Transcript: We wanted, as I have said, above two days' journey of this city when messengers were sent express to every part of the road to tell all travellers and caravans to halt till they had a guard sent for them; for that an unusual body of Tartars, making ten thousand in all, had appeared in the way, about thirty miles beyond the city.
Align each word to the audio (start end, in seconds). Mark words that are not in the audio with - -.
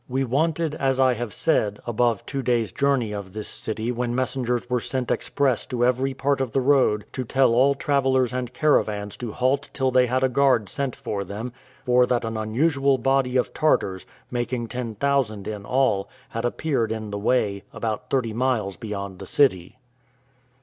We 0.09 0.23
wanted, 0.23 0.73
as 0.73 0.99
I 0.99 1.13
have 1.13 1.31
said, 1.31 1.79
above 1.85 2.25
two 2.25 2.41
days' 2.41 2.71
journey 2.71 3.11
of 3.11 3.33
this 3.33 3.47
city 3.47 3.91
when 3.91 4.15
messengers 4.15 4.67
were 4.67 4.79
sent 4.79 5.11
express 5.11 5.63
to 5.67 5.85
every 5.85 6.15
part 6.15 6.41
of 6.41 6.53
the 6.53 6.59
road 6.59 7.05
to 7.13 7.23
tell 7.23 7.53
all 7.53 7.75
travellers 7.75 8.33
and 8.33 8.51
caravans 8.51 9.15
to 9.17 9.31
halt 9.31 9.69
till 9.73 9.91
they 9.91 10.07
had 10.07 10.23
a 10.23 10.27
guard 10.27 10.69
sent 10.69 10.95
for 10.95 11.23
them; 11.23 11.53
for 11.85 12.07
that 12.07 12.25
an 12.25 12.35
unusual 12.35 12.97
body 12.97 13.37
of 13.37 13.53
Tartars, 13.53 14.07
making 14.31 14.69
ten 14.69 14.95
thousand 14.95 15.47
in 15.47 15.65
all, 15.67 16.09
had 16.29 16.45
appeared 16.45 16.91
in 16.91 17.11
the 17.11 17.19
way, 17.19 17.61
about 17.71 18.09
thirty 18.09 18.33
miles 18.33 18.77
beyond 18.77 19.19
the 19.19 19.27
city. 19.27 19.77